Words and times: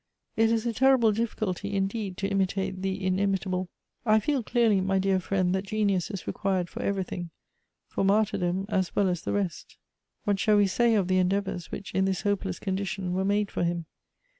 It 0.35 0.51
is 0.51 0.65
a 0.65 0.73
terrible 0.73 1.11
difficulty, 1.11 1.75
indeed, 1.75 2.17
to 2.17 2.27
imitate 2.27 2.81
the 2.81 3.05
inimitable. 3.05 3.69
I 4.03 4.19
feel 4.19 4.41
clearly, 4.41 4.81
my 4.81 4.97
dear 4.97 5.19
friend, 5.19 5.53
that 5.53 5.63
genius 5.65 6.09
is 6.09 6.25
required 6.25 6.69
for 6.71 6.81
everything; 6.81 7.29
for 7.87 8.03
mar 8.03 8.25
tyrdom 8.25 8.65
as 8.67 8.95
well 8.95 9.07
as 9.07 9.21
the 9.21 9.31
rest.'' 9.33 9.77
What 10.23 10.39
shall 10.39 10.57
we 10.57 10.65
say 10.65 10.95
of 10.95 11.07
the 11.07 11.19
endeavors 11.19 11.71
which 11.71 11.93
in 11.93 12.05
this 12.05 12.21
hopeless 12.23 12.57
condition 12.57 13.13
were 13.13 13.23
made 13.23 13.51
for 13.51 13.63
him 13.63 13.85